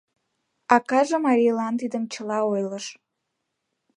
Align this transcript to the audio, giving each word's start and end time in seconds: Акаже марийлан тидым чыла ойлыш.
Акаже 0.75 1.17
марийлан 1.25 1.73
тидым 1.81 2.03
чыла 2.13 2.39
ойлыш. 2.51 2.85